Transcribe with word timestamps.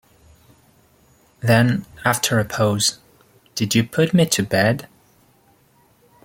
Then, 1.41 1.85
after 2.03 2.39
a 2.39 2.43
pause: 2.43 2.97
"Did 3.53 3.75
you 3.75 3.83
put 3.83 4.15
me 4.15 4.25
to 4.25 4.41
bed?" 4.41 4.87